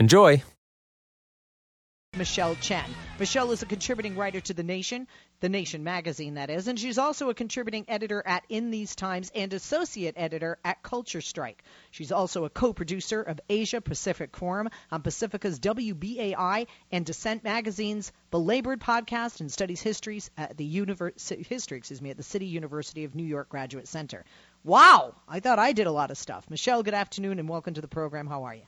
[0.00, 0.42] Enjoy!
[2.16, 2.88] Michelle Chen.
[3.18, 5.06] Michelle is a contributing writer to The Nation,
[5.40, 9.30] The Nation magazine, that is, and she's also a contributing editor at In These Times
[9.34, 11.62] and associate editor at Culture Strike.
[11.90, 18.10] She's also a co producer of Asia Pacific Forum on Pacifica's WBAI and Dissent Magazine's
[18.30, 23.04] Belabored podcast and studies histories at the univers- history, excuse me, at the City University
[23.04, 24.24] of New York Graduate Center.
[24.64, 26.48] Wow, I thought I did a lot of stuff.
[26.48, 28.26] Michelle, good afternoon and welcome to the program.
[28.26, 28.62] How are you?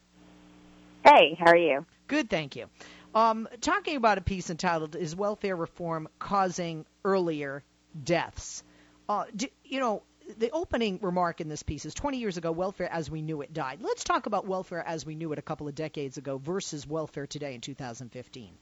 [1.05, 1.84] Hey, how are you?
[2.06, 2.67] Good, thank you.
[3.14, 7.62] Um, talking about a piece entitled "Is Welfare Reform Causing Earlier
[8.05, 8.62] Deaths?"
[9.09, 10.03] Uh, do, you know,
[10.39, 13.53] the opening remark in this piece is 20 years ago, welfare as we knew it
[13.53, 13.81] died.
[13.83, 17.27] Let's talk about welfare as we knew it a couple of decades ago versus welfare
[17.27, 18.53] today in 2015.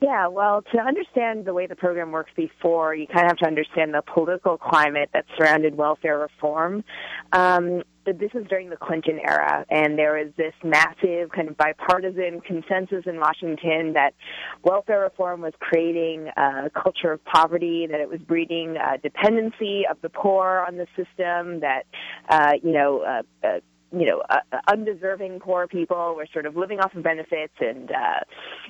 [0.00, 3.46] Yeah, well, to understand the way the program works before, you kind of have to
[3.46, 6.84] understand the political climate that surrounded welfare reform.
[7.32, 7.82] Um,
[8.18, 13.04] this is during the Clinton era, and there was this massive kind of bipartisan consensus
[13.06, 14.14] in Washington that
[14.64, 19.96] welfare reform was creating a culture of poverty, that it was breeding uh, dependency of
[20.02, 21.84] the poor on the system, that
[22.28, 23.00] uh, you know.
[23.00, 23.60] Uh, uh,
[23.92, 28.20] you know, uh, undeserving poor people were sort of living off of benefits and uh,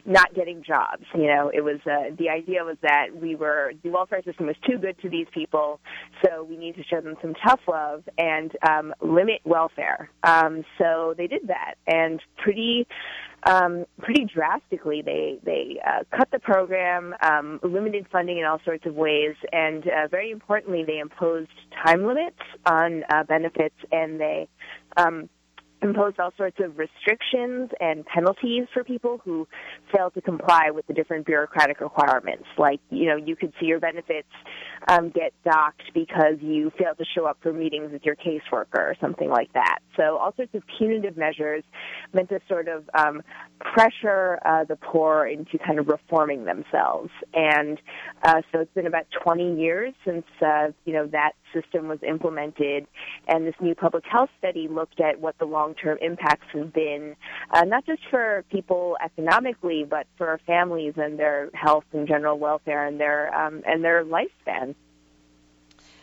[0.07, 1.05] not getting jobs.
[1.15, 4.57] You know, it was uh, the idea was that we were the welfare system was
[4.67, 5.81] too good to these people,
[6.25, 10.11] so we need to show them some tough love and um, limit welfare.
[10.23, 12.87] Um, so they did that, and pretty
[13.45, 15.03] um, pretty drastically.
[15.03, 19.85] They they uh, cut the program, um, limited funding in all sorts of ways, and
[19.87, 21.51] uh, very importantly, they imposed
[21.85, 24.49] time limits on uh, benefits, and they
[24.97, 25.29] um,
[25.83, 29.49] imposed all sorts of restrictions and penalties for people who
[29.95, 32.45] failed to comply with the different bureaucratic requirements.
[32.59, 34.29] Like, you know, you could see your benefits
[34.89, 38.97] um, get docked because you failed to show up for meetings with your caseworker or
[39.01, 39.79] something like that.
[39.97, 41.65] So all sorts of punitive measures
[42.13, 43.23] meant to sort of um,
[43.61, 47.11] pressure uh, the poor into kind of reforming themselves.
[47.35, 47.81] And
[48.23, 52.87] uh, so it's been about 20 years since, uh, you know, that system was implemented,
[53.29, 57.17] and this new public health study looked at what the long-term impacts have been,
[57.51, 62.87] uh, not just for people economically, but for families and their health and general welfare
[62.87, 64.75] and their um, and their lifespan.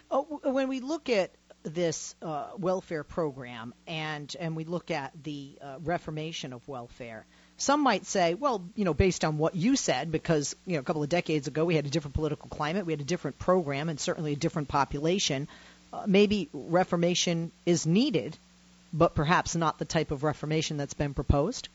[0.10, 1.32] Oh, when we look at
[1.64, 7.26] this uh, welfare program and and we look at the uh, reformation of welfare,
[7.58, 10.84] some might say, well, you know, based on what you said, because you know, a
[10.84, 13.90] couple of decades ago we had a different political climate, we had a different program,
[13.90, 15.48] and certainly a different population.
[15.92, 18.38] Uh, maybe reformation is needed,
[18.94, 21.70] but perhaps not the type of reformation that's been proposed.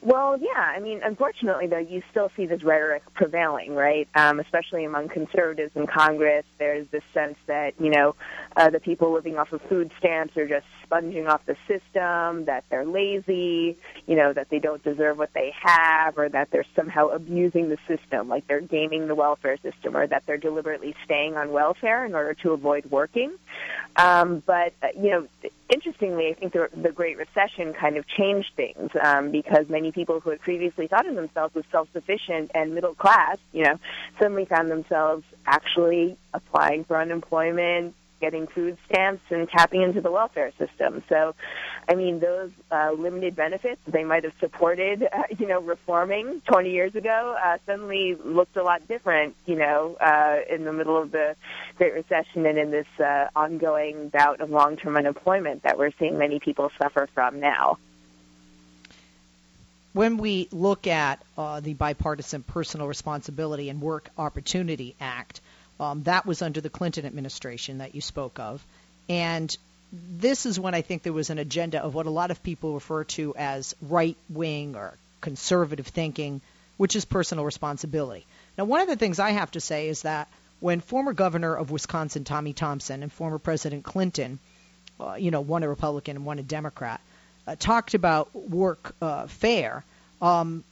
[0.00, 0.60] Well, yeah.
[0.60, 4.08] I mean, unfortunately, though, you still see this rhetoric prevailing, right?
[4.14, 8.14] Um, especially among conservatives in Congress, there's this sense that you know
[8.56, 12.64] uh, the people living off of food stamps are just sponging off the system, that
[12.70, 13.76] they're lazy,
[14.06, 17.78] you know, that they don't deserve what they have, or that they're somehow abusing the
[17.86, 22.14] system, like they're gaming the welfare system, or that they're deliberately staying on welfare in
[22.14, 23.32] order to avoid working.
[23.96, 25.26] Um, but uh, you know,
[25.68, 30.20] interestingly, I think the, the Great Recession kind of changed things um, because many people
[30.20, 33.78] who had previously thought of themselves as self-sufficient and middle class, you know,
[34.18, 40.52] suddenly found themselves actually applying for unemployment, getting food stamps and tapping into the welfare
[40.58, 41.02] system.
[41.08, 41.34] So,
[41.88, 46.70] I mean, those uh, limited benefits they might have supported, uh, you know, reforming 20
[46.70, 51.10] years ago uh, suddenly looked a lot different, you know, uh, in the middle of
[51.12, 51.36] the
[51.76, 56.40] Great Recession and in this uh, ongoing bout of long-term unemployment that we're seeing many
[56.40, 57.78] people suffer from now.
[59.92, 65.40] When we look at uh, the Bipartisan Personal Responsibility and Work Opportunity Act,
[65.80, 68.64] um, that was under the Clinton administration that you spoke of.
[69.08, 69.56] And
[69.92, 72.74] this is when I think there was an agenda of what a lot of people
[72.74, 76.40] refer to as right wing or conservative thinking
[76.78, 78.24] which is personal responsibility.
[78.56, 80.28] Now, one of the things I have to say is that
[80.60, 84.38] when former governor of Wisconsin, Tommy Thompson, and former President Clinton,
[84.98, 87.00] uh, you know, one a Republican and one a Democrat,
[87.46, 89.84] uh, talked about work uh, fair,
[90.22, 90.64] um,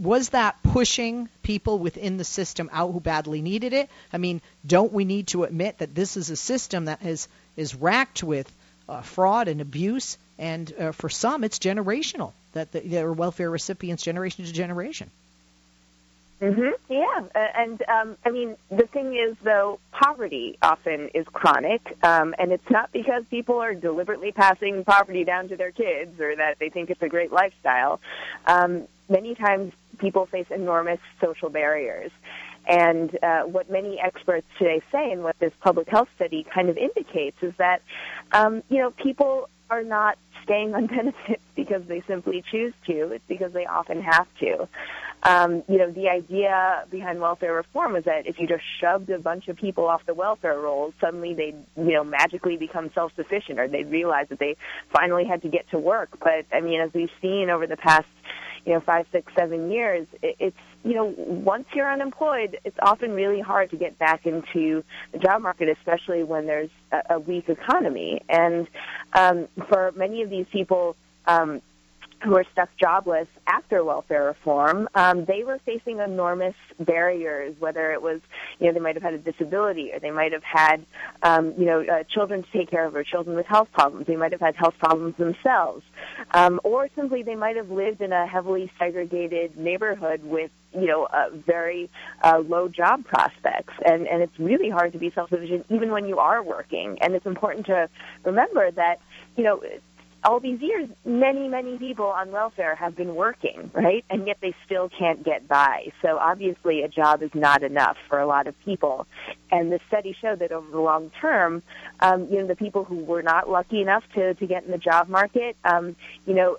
[0.00, 3.88] was that pushing people within the system out who badly needed it?
[4.12, 7.74] I mean, don't we need to admit that this is a system that is is
[7.74, 8.50] racked with
[8.88, 12.32] uh, fraud and abuse, and uh, for some, it's generational.
[12.52, 15.10] That the, there are welfare recipients generation to generation.
[16.42, 16.92] Mm-hmm.
[16.92, 22.34] Yeah, uh, and um, I mean the thing is though, poverty often is chronic, um,
[22.36, 26.58] and it's not because people are deliberately passing poverty down to their kids or that
[26.58, 28.00] they think it's a great lifestyle.
[28.46, 32.10] Um, many times, people face enormous social barriers.
[32.66, 36.76] And uh, what many experts today say, and what this public health study kind of
[36.76, 37.82] indicates, is that
[38.32, 43.12] um, you know people are not staying on benefits because they simply choose to.
[43.12, 44.68] It's because they often have to
[45.24, 49.18] um, you know, the idea behind welfare reform was that if you just shoved a
[49.18, 53.68] bunch of people off the welfare rolls, suddenly they'd, you know, magically become self-sufficient or
[53.68, 54.56] they'd realize that they
[54.92, 56.10] finally had to get to work.
[56.18, 58.06] But, I mean, as we've seen over the past,
[58.64, 63.12] you know, five, six, seven years, it, it's, you know, once you're unemployed, it's often
[63.12, 67.48] really hard to get back into the job market, especially when there's a, a weak
[67.48, 68.20] economy.
[68.28, 68.66] And
[69.14, 71.62] um, for many of these people, um,
[72.22, 78.02] who are stuck jobless after welfare reform, um, they were facing enormous barriers, whether it
[78.02, 78.20] was,
[78.58, 80.84] you know, they might have had a disability or they might have had,
[81.22, 84.06] um, you know, uh, children to take care of or children with health problems.
[84.06, 85.84] They might have had health problems themselves.
[86.32, 91.04] Um, or simply they might have lived in a heavily segregated neighborhood with you know,
[91.04, 91.90] uh, very
[92.22, 93.74] uh, low job prospects.
[93.84, 96.98] And, and it's really hard to be self-sufficient even when you are working.
[97.00, 97.88] And it's important to
[98.24, 99.00] remember that,
[99.36, 99.62] you know,
[100.24, 104.04] all these years, many, many people on welfare have been working, right?
[104.08, 105.92] And yet they still can't get by.
[106.00, 109.06] So obviously a job is not enough for a lot of people.
[109.50, 111.62] And the study showed that over the long term,
[112.00, 114.78] um, you know, the people who were not lucky enough to, to get in the
[114.78, 116.56] job market, um, you know,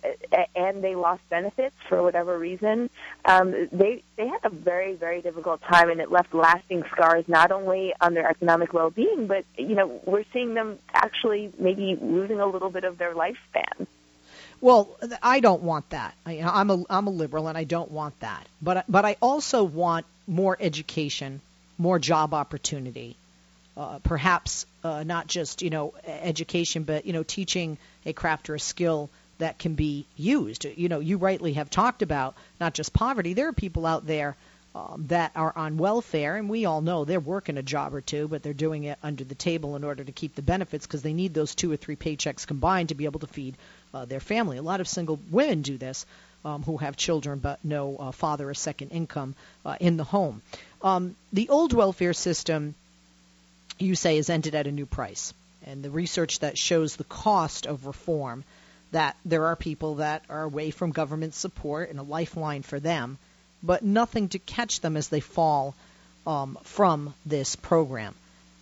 [0.56, 2.89] and they lost benefits for whatever reason,
[3.25, 7.51] um, they, they had a very, very difficult time and it left lasting scars not
[7.51, 12.45] only on their economic well-being, but, you know, we're seeing them actually maybe losing a
[12.45, 13.88] little bit of their life lifespan.
[14.62, 14.90] Well,
[15.22, 16.14] I don't want that.
[16.26, 18.48] I, I'm a I'm a liberal, and I don't want that.
[18.62, 21.42] But but I also want more education,
[21.78, 23.18] more job opportunity,
[23.76, 28.56] uh, perhaps uh, not just you know education, but you know teaching a craft or
[28.56, 29.10] a skill
[29.40, 30.64] that can be used.
[30.64, 33.34] You know, you rightly have talked about not just poverty.
[33.34, 34.38] There are people out there
[34.75, 38.28] um, that are on welfare, and we all know they're working a job or two,
[38.28, 41.14] but they're doing it under the table in order to keep the benefits because they
[41.14, 43.56] need those two or three paychecks combined to be able to feed
[43.94, 44.58] uh, their family.
[44.58, 46.08] A lot of single women do this
[46.44, 50.42] um, who have children but no uh, father or second income uh, in the home.
[50.81, 52.74] Um, the old welfare system,
[53.78, 55.34] you say, is ended at a new price.
[55.66, 58.44] And the research that shows the cost of reform,
[58.92, 63.18] that there are people that are away from government support and a lifeline for them
[63.63, 65.74] but nothing to catch them as they fall
[66.27, 68.13] um, from this program.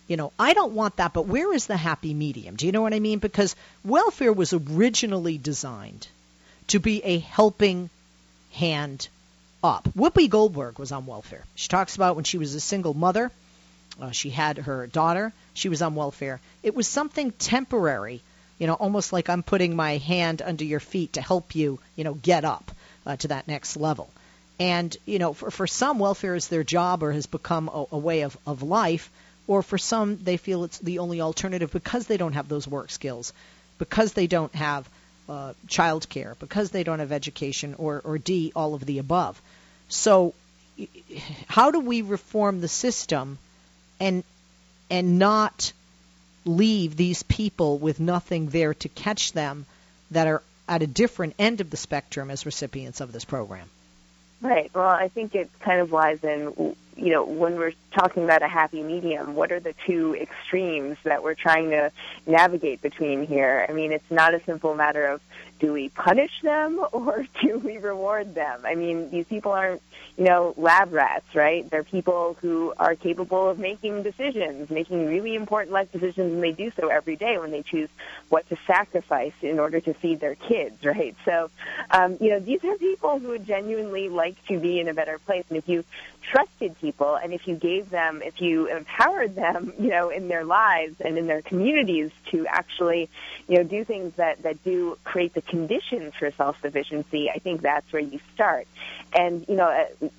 [0.08, 2.56] You know, I don't want that, but where is the happy medium?
[2.56, 3.18] Do you know what I mean?
[3.18, 6.06] Because welfare was originally designed
[6.68, 7.90] to be a helping
[8.52, 9.08] hand
[9.62, 9.88] up.
[9.96, 11.44] Whoopi Goldberg was on welfare.
[11.54, 13.30] She talks about when she was a single mother,
[14.00, 16.40] uh, she had her daughter, she was on welfare.
[16.62, 18.22] It was something temporary,
[18.58, 22.04] you know, almost like I'm putting my hand under your feet to help you, you
[22.04, 22.70] know, get up
[23.06, 24.10] uh, to that next level.
[24.62, 27.98] And, you know, for, for some, welfare is their job or has become a, a
[27.98, 29.10] way of, of life.
[29.48, 32.92] Or for some, they feel it's the only alternative because they don't have those work
[32.92, 33.32] skills,
[33.78, 34.88] because they don't have
[35.28, 39.42] uh, child care, because they don't have education, or, or D, all of the above.
[39.88, 40.32] So,
[41.48, 43.38] how do we reform the system
[43.98, 44.22] and
[44.88, 45.72] and not
[46.44, 49.66] leave these people with nothing there to catch them
[50.12, 53.68] that are at a different end of the spectrum as recipients of this program?
[54.42, 54.70] Right.
[54.74, 58.48] Well, I think it kind of lies in, you know, when we're talking about a
[58.48, 61.92] happy medium, what are the two extremes that we're trying to
[62.26, 63.66] navigate between here?
[63.68, 65.20] I mean, it's not a simple matter of
[65.62, 68.62] do we punish them or do we reward them?
[68.64, 69.80] I mean, these people aren't,
[70.18, 71.68] you know, lab rats, right?
[71.70, 76.52] They're people who are capable of making decisions, making really important life decisions, and they
[76.52, 77.88] do so every day when they choose
[78.28, 81.16] what to sacrifice in order to feed their kids, right?
[81.24, 81.50] So,
[81.90, 85.18] um, you know, these are people who would genuinely like to be in a better
[85.18, 85.44] place.
[85.48, 85.84] And if you
[86.22, 90.28] trusted people and if you gave gave them, if you empowered them, you know, in
[90.28, 93.08] their lives and in their communities to actually,
[93.48, 97.90] you know, do things that, that do create the conditions for self-sufficiency, I think that's
[97.92, 98.66] where you start.
[99.14, 99.68] And, you know,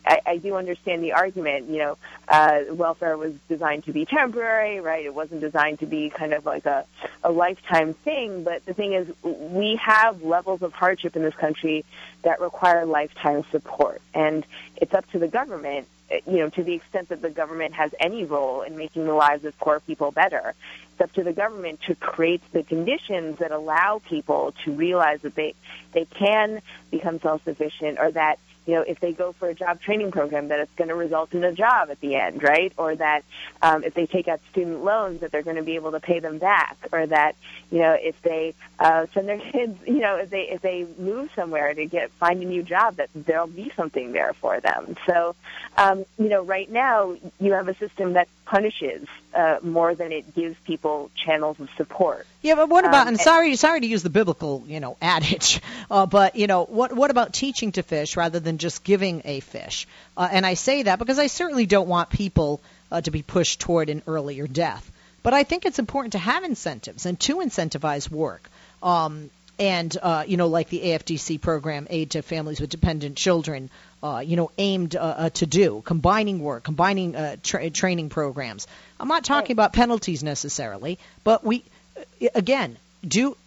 [0.06, 4.80] I, I do understand the argument, you know, uh, welfare was designed to be temporary,
[4.80, 5.06] right?
[5.06, 6.86] It wasn't designed to be kind of like a,
[7.24, 8.44] a lifetime thing.
[8.44, 11.86] But the thing is, we have levels of hardship in this country
[12.24, 14.02] that require lifetime support.
[14.14, 14.46] And
[14.78, 15.88] it's up to the government
[16.28, 19.46] you know, to the extent that the government has any role in making the lives
[19.46, 20.54] of poor people better,
[20.92, 25.36] it's up to the government to create the conditions that allow people to realize that
[25.36, 25.56] they
[25.94, 26.62] they can
[26.92, 30.60] become self-sufficient or that you know, if they go for a job training program, that
[30.60, 32.72] it's going to result in a job at the end, right?
[32.78, 33.24] Or that
[33.62, 36.20] um, if they take out student loans, that they're going to be able to pay
[36.20, 37.36] them back, or that
[37.72, 41.30] you know, if they uh, send their kids, you know, if they if they move
[41.36, 44.96] somewhere to get find a new job, that there'll be something there for them.
[45.06, 45.36] So,
[45.78, 50.36] um, you know, right now you have a system that punishes uh, more than it
[50.36, 52.28] gives people channels of support.
[52.42, 53.04] Yeah, but what about?
[53.04, 56.66] Um, and sorry, sorry to use the biblical, you know, adage, uh, but you know,
[56.66, 59.88] what what about teaching to fish rather than just giving a fish?
[60.16, 62.62] Uh, and I say that because I certainly don't want people
[62.92, 64.90] uh, to be pushed toward an earlier death.
[65.24, 68.50] But I think it's important to have incentives and to incentivize work.
[68.82, 69.30] Um,
[69.60, 73.70] and uh, you know, like the AFDC program, Aid to Families with Dependent Children,
[74.02, 78.68] uh, you know, aimed uh, uh, to do combining work, combining uh, tra- training programs.
[79.00, 81.64] I'm not talking about penalties necessarily, but we,
[81.98, 83.38] uh, again, do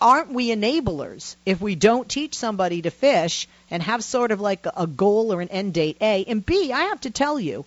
[0.00, 4.66] aren't we enablers if we don't teach somebody to fish and have sort of like
[4.76, 5.96] a goal or an end date?
[6.00, 6.72] A and B.
[6.72, 7.64] I have to tell you,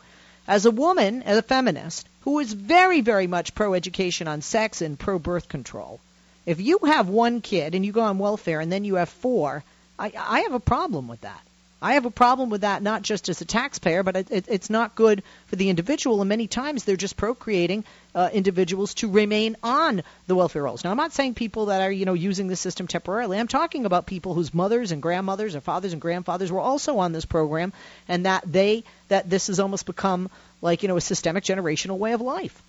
[0.48, 4.82] as a woman, as a feminist who is very, very much pro education on sex
[4.82, 6.00] and pro birth control.
[6.46, 9.64] If you have one kid and you go on welfare and then you have four,
[9.98, 11.42] I, I have a problem with that.
[11.82, 14.70] I have a problem with that, not just as a taxpayer, but it, it, it's
[14.70, 16.22] not good for the individual.
[16.22, 17.84] And many times they're just procreating
[18.16, 20.86] uh, individuals to remain on the welfare rolls.
[20.86, 23.38] Now, I'm not saying people that are, you know, using the system temporarily.
[23.38, 27.12] I'm talking about people whose mothers and grandmothers or fathers and grandfathers were also on
[27.12, 27.74] this program,
[28.08, 30.30] and that they that this has almost become
[30.62, 32.62] like, you know, a systemic generational way of life.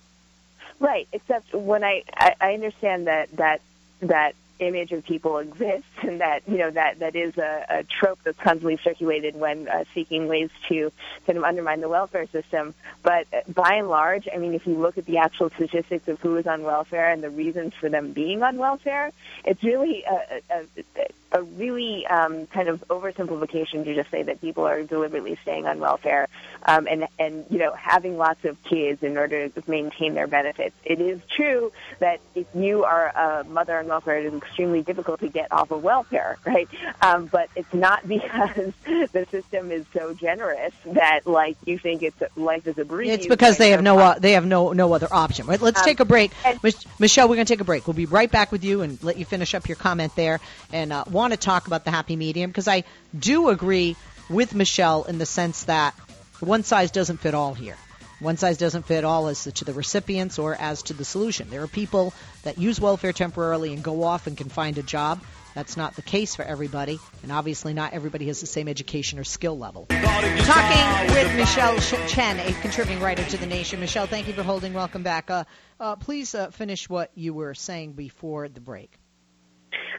[0.79, 1.07] Right.
[1.13, 3.61] Except when I I, I understand that that
[4.01, 8.19] that image of people exists and that you know that that is a, a trope
[8.23, 10.91] that's constantly circulated when uh, seeking ways to
[11.25, 14.75] kind of undermine the welfare system but uh, by and large i mean if you
[14.75, 18.11] look at the actual statistics of who is on welfare and the reasons for them
[18.13, 19.11] being on welfare
[19.43, 20.65] it's really a, a,
[21.01, 21.07] a
[21.41, 26.27] really um, kind of oversimplification to just say that people are deliberately staying on welfare
[26.65, 30.75] um, and and you know having lots of kids in order to maintain their benefits.
[30.83, 35.19] It is true that if you are a mother on welfare, it is extremely difficult
[35.21, 36.67] to get off of welfare, right?
[37.01, 42.21] Um, but it's not because the system is so generous that like you think it's
[42.35, 43.11] life is a breeze.
[43.11, 45.47] It's because they have no uh, they have no no other option.
[45.47, 45.61] Right?
[45.61, 46.59] Let's um, take a break, and,
[46.99, 47.27] Michelle.
[47.27, 47.87] We're going to take a break.
[47.87, 50.39] We'll be right back with you and let you finish up your comment there.
[50.71, 52.83] And uh, want to talk about the happy medium because I
[53.17, 53.95] do agree
[54.29, 55.93] with Michelle in the sense that
[56.41, 57.77] one size doesn't fit all here.
[58.19, 61.49] One size doesn't fit all as to the recipients or as to the solution.
[61.49, 65.21] There are people that use welfare temporarily and go off and can find a job.
[65.53, 69.23] That's not the case for everybody, and obviously not everybody has the same education or
[69.23, 69.85] skill level.
[69.85, 73.79] Talking with Michelle Chen, a contributing writer to The Nation.
[73.79, 74.73] Michelle, thank you for holding.
[74.73, 75.29] Welcome back.
[75.29, 75.45] Uh,
[75.79, 78.99] uh, please uh, finish what you were saying before the break.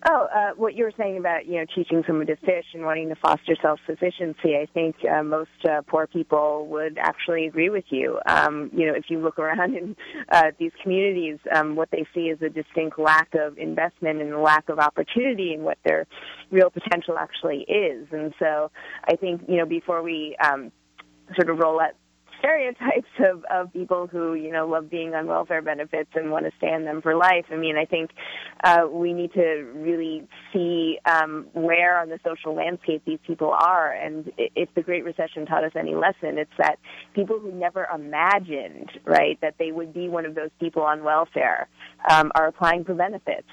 [0.08, 3.08] Oh, uh, what you were saying about you know teaching someone to fish and wanting
[3.08, 8.20] to foster self-sufficiency, I think uh, most uh, poor people would actually agree with you.
[8.24, 9.96] Um, you know, if you look around in
[10.30, 14.38] uh, these communities, um, what they see is a distinct lack of investment and a
[14.38, 16.06] lack of opportunity in what their
[16.52, 18.06] real potential actually is.
[18.12, 18.70] And so,
[19.08, 20.70] I think you know before we um,
[21.34, 21.94] sort of roll out
[22.38, 26.52] stereotypes of, of people who, you know, love being on welfare benefits and want to
[26.58, 27.46] stay on them for life.
[27.50, 28.10] I mean, I think
[28.64, 33.92] uh, we need to really see um, where on the social landscape these people are.
[33.92, 36.78] And if the Great Recession taught us any lesson, it's that
[37.14, 41.68] people who never imagined, right, that they would be one of those people on welfare
[42.10, 43.48] um, are applying for benefits.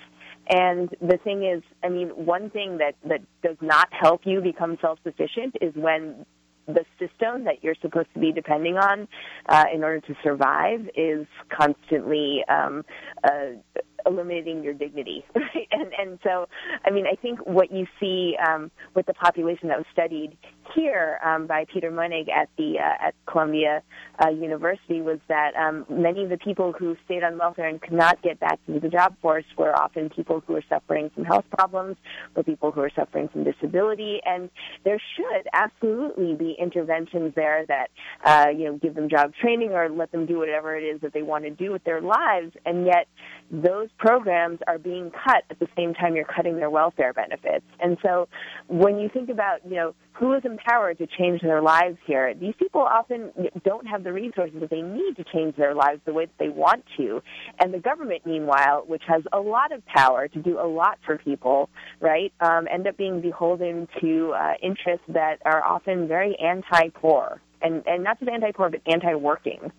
[0.50, 4.78] And the thing is, I mean, one thing that, that does not help you become
[4.82, 6.26] self-sufficient is when
[6.68, 9.08] the system that you're supposed to be depending on
[9.50, 12.84] uh, in order to survive is constantly um,
[13.24, 15.68] uh, eliminating your dignity, right?
[15.72, 16.48] And and so,
[16.86, 20.38] I mean, I think what you see um, with the population that was studied
[20.76, 23.82] here um, by Peter Muennig at the uh, at Columbia
[24.24, 27.94] uh, University was that um, many of the people who stayed on welfare and could
[27.94, 31.46] not get back into the job force were often people who were suffering from health
[31.58, 31.98] problems
[32.36, 34.50] or people who were suffering from disability, and
[34.84, 37.90] there should absolutely be interventions there that
[38.26, 41.14] uh, you know give them job training or let them do whatever it is that
[41.14, 43.08] they want to do with their lives, and yet
[43.52, 47.66] those programs are being cut at the same time you're cutting their welfare benefits.
[47.80, 48.28] And so
[48.68, 52.54] when you think about, you know, who is empowered to change their lives here, these
[52.60, 53.32] people often
[53.64, 56.50] don't have the resources that they need to change their lives the way that they
[56.50, 57.22] want to.
[57.60, 61.18] And the government, meanwhile, which has a lot of power to do a lot for
[61.18, 61.70] people,
[62.00, 67.42] right, um, end up being beholden to uh, interests that are often very anti-poor.
[67.62, 69.72] And, and not just anti-poor, but anti-working.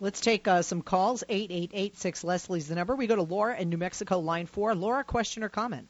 [0.00, 1.22] Let's take uh, some calls.
[1.28, 2.96] 8886 Leslie's the number.
[2.96, 4.74] We go to Laura in New Mexico, line four.
[4.74, 5.88] Laura, question or comment?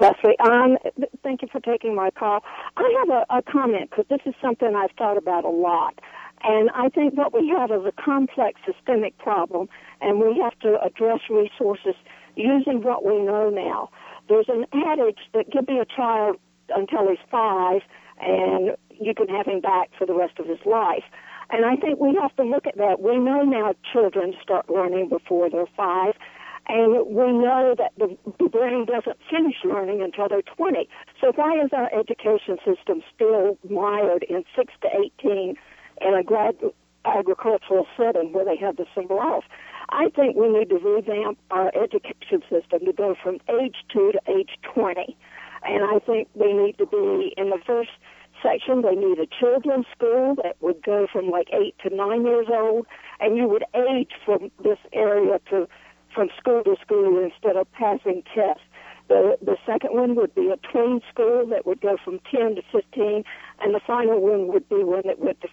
[0.00, 0.78] Leslie, um,
[1.22, 2.42] thank you for taking my call.
[2.78, 5.98] I have a, a comment because this is something I've thought about a lot.
[6.42, 9.68] And I think what we have is a complex systemic problem,
[10.00, 11.94] and we have to address resources
[12.34, 13.90] using what we know now.
[14.26, 16.36] There's an adage that give me a child
[16.70, 17.82] until he's five,
[18.18, 21.04] and you can have him back for the rest of his life.
[21.52, 23.00] And I think we have to look at that.
[23.00, 26.14] We know now children start learning before they're five,
[26.68, 30.88] and we know that the, brain doesn't finish learning until they're 20.
[31.20, 34.88] So why is our education system still mired in 6 to
[35.20, 35.56] 18
[36.00, 36.56] in a grad
[37.04, 39.44] agricultural setting where they have the same off?
[39.88, 44.20] I think we need to revamp our education system to go from age 2 to
[44.30, 45.16] age 20.
[45.62, 47.90] And I think they need to be in the first
[48.42, 52.46] section, they need a children's school that would go from like eight to nine years
[52.50, 52.86] old,
[53.20, 55.68] and you would age from this area to
[56.14, 58.62] from school to school instead of passing tests.
[59.08, 62.62] The the second one would be a tween school that would go from 10 to
[62.72, 63.24] 15,
[63.60, 65.48] and the final one would be one that went to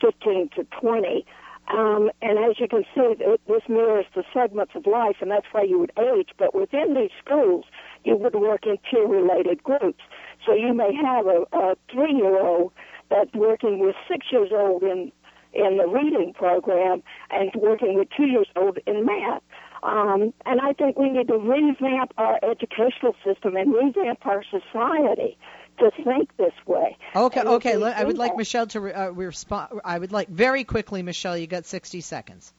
[0.00, 1.24] 15 to 20.
[1.68, 3.14] Um, and as you can see,
[3.46, 6.30] this mirrors the segments of life, and that's why you would age.
[6.36, 7.64] But within these schools,
[8.04, 10.02] you would work in peer-related groups.
[10.46, 12.72] So you may have a, a three-year-old
[13.10, 15.12] that's working with six years old in
[15.54, 19.42] in the reading program and working with two years old in math.
[19.82, 25.36] Um, and I think we need to revamp our educational system and revamp our society
[25.78, 26.96] to think this way.
[27.14, 27.82] Okay, okay.
[27.82, 29.80] I would like Michelle to re- uh, respond.
[29.84, 31.36] I would like very quickly, Michelle.
[31.36, 32.52] You got 60 seconds.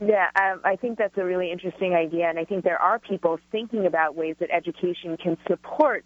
[0.00, 3.40] Yeah, um, I think that's a really interesting idea, and I think there are people
[3.50, 6.04] thinking about ways that education can support,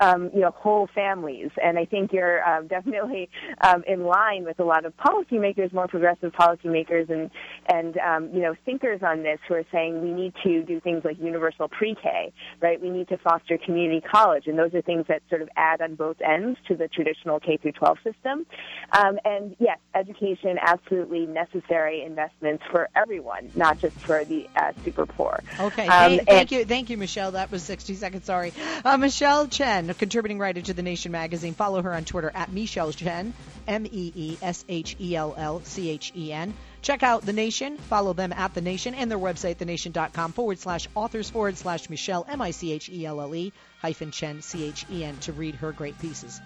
[0.00, 1.50] um, you know, whole families.
[1.62, 3.28] And I think you're um, definitely
[3.60, 7.30] um, in line with a lot of policymakers, more progressive policymakers, and
[7.68, 11.04] and um, you know, thinkers on this who are saying we need to do things
[11.04, 12.80] like universal pre-K, right?
[12.80, 15.94] We need to foster community college, and those are things that sort of add on
[15.94, 18.46] both ends to the traditional K through 12 system.
[18.92, 25.06] Um, and yes, education absolutely necessary investments for everyone not just for the uh, super
[25.06, 25.42] poor.
[25.58, 27.32] Okay, um, thank, thank you, thank you, Michelle.
[27.32, 28.24] That was 60 seconds.
[28.24, 28.52] Sorry,
[28.84, 31.54] uh, Michelle Chen, a contributing writer to the Nation magazine.
[31.54, 33.34] Follow her on Twitter at Michelle Chen,
[33.66, 36.54] M E E S H E L L C H E N.
[36.82, 37.76] Check out The Nation.
[37.76, 42.24] Follow them at The Nation and their website, thenation.com forward slash authors forward slash Michelle,
[42.28, 45.32] M I C H E L L E hyphen Chen, C H E N, to
[45.32, 46.38] read her great pieces.